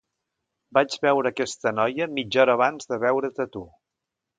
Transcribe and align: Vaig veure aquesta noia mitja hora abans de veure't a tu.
Vaig 0.77 0.95
veure 1.03 1.31
aquesta 1.33 1.75
noia 1.75 2.11
mitja 2.17 2.43
hora 2.47 2.59
abans 2.61 2.93
de 2.93 3.05
veure't 3.09 3.37
a 3.49 3.53
tu. 3.59 3.69